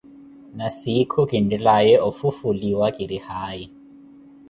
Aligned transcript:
Na 0.57 0.67
siikhu 0.77 1.21
kinttelaaya 1.29 1.97
ofufuliwa 2.07 2.87
ki 2.95 3.03
ri 3.11 3.17
haayi. 3.25 3.65